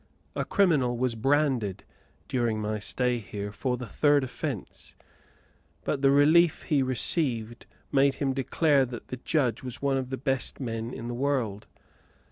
A 0.35 0.43
criminal 0.45 0.97
was 0.97 1.13
branded, 1.13 1.83
during 2.27 2.59
my 2.59 2.79
stay 2.79 3.19
here, 3.19 3.51
for 3.51 3.77
the 3.77 3.85
third 3.85 4.23
offence; 4.23 4.95
but 5.83 6.01
the 6.01 6.09
relief 6.09 6.63
he 6.63 6.81
received 6.81 7.67
made 7.91 8.15
him 8.15 8.33
declare 8.33 8.83
that 8.83 9.09
the 9.09 9.17
judge 9.17 9.61
was 9.61 9.79
one 9.79 9.97
of 9.97 10.09
the 10.09 10.17
best 10.17 10.59
men 10.59 10.91
in 10.91 11.07
the 11.07 11.13
world. 11.13 11.67